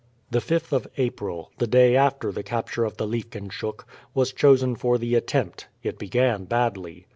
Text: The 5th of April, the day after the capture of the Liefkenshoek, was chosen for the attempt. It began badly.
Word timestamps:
The 0.31 0.39
5th 0.39 0.71
of 0.71 0.87
April, 0.97 1.51
the 1.59 1.67
day 1.67 1.95
after 1.95 2.31
the 2.31 2.41
capture 2.41 2.85
of 2.85 2.97
the 2.97 3.05
Liefkenshoek, 3.05 3.83
was 4.15 4.33
chosen 4.33 4.73
for 4.75 4.97
the 4.97 5.13
attempt. 5.13 5.67
It 5.83 5.99
began 5.99 6.45
badly. 6.45 7.05